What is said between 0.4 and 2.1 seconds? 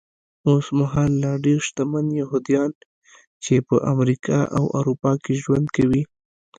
اوسمهال لا ډېر شتمن